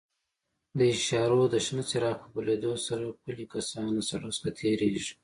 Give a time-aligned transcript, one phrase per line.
[0.77, 5.05] د اشارو د شنه څراغ په بلېدو سره پلي کسان له سړک څخه تېرېږي.